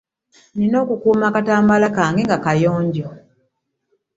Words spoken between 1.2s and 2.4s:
akatambaala kange nga